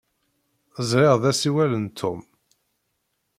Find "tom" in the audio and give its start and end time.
1.99-2.19